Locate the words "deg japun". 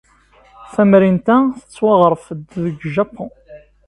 2.63-3.31